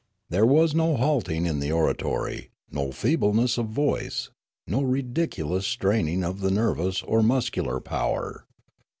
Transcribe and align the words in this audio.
There 0.31 0.47
was 0.47 0.73
no 0.73 0.97
halting 0.97 1.45
in 1.45 1.59
the 1.59 1.71
orator}', 1.71 2.47
no 2.71 2.91
feebleness 2.91 3.59
of 3.59 3.67
voice, 3.67 4.31
no 4.65 4.81
ridiculous 4.81 5.67
straining 5.67 6.23
of 6.23 6.39
the 6.39 6.49
nervous 6.49 7.03
or 7.03 7.21
muscular 7.21 7.79
power. 7.79 8.47